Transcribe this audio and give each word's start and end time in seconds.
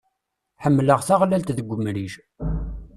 Ḥemmleɣ 0.63 0.99
taɣlalt 1.07 1.53
deg 1.57 1.71
umrij. 1.73 2.13